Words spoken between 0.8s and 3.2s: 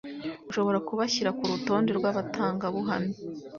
kubashyira kurutonde rwabatangabuhamya?